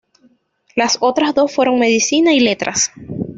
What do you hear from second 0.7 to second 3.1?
Las otras dos fueron Medicina y Letras.